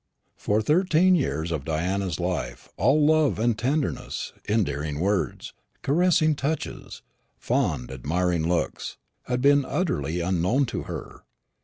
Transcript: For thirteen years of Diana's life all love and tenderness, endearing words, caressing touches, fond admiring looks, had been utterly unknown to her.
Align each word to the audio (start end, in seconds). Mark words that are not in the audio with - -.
For 0.35 0.63
thirteen 0.63 1.13
years 1.13 1.51
of 1.51 1.63
Diana's 1.63 2.19
life 2.19 2.69
all 2.75 3.05
love 3.05 3.37
and 3.37 3.55
tenderness, 3.55 4.33
endearing 4.49 4.99
words, 4.99 5.53
caressing 5.83 6.33
touches, 6.33 7.03
fond 7.37 7.91
admiring 7.91 8.49
looks, 8.49 8.97
had 9.27 9.43
been 9.43 9.63
utterly 9.63 10.19
unknown 10.19 10.65
to 10.73 10.83
her. 10.85 11.21